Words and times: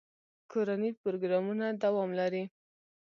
کورني 0.51 0.89
پروګرامونه 1.03 1.65
دوام 1.83 2.09
لري. 2.19 2.43